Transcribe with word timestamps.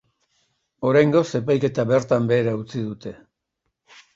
Oraingoz, 0.91 1.21
epaiketa 1.39 1.85
bertan 1.91 2.27
behera 2.33 2.57
utzi 2.63 2.85
dute. 2.89 3.17